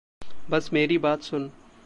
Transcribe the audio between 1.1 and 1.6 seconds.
सुन।